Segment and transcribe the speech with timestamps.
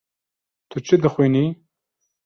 [0.69, 1.45] Tu çi dixwînî?